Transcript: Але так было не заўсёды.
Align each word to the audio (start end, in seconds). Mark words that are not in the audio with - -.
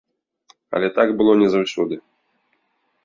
Але 0.77 0.87
так 0.97 1.13
было 1.19 1.33
не 1.43 1.51
заўсёды. 1.57 1.95